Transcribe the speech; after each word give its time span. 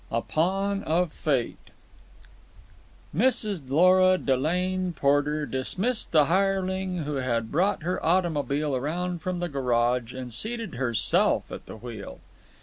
A 0.11 0.19
Pawn 0.23 0.81
of 0.83 1.13
Fate 1.13 1.69
Mrs. 3.15 3.69
Lora 3.69 4.17
Delane 4.17 4.93
Porter 4.93 5.45
dismissed 5.45 6.11
the 6.11 6.25
hireling 6.25 7.03
who 7.03 7.17
had 7.17 7.51
brought 7.51 7.83
her 7.83 8.03
automobile 8.03 8.75
around 8.75 9.21
from 9.21 9.37
the 9.37 9.47
garage 9.47 10.11
and 10.11 10.33
seated 10.33 10.73
herself 10.73 11.51
at 11.51 11.67
the 11.67 11.75
wheel. 11.75 12.19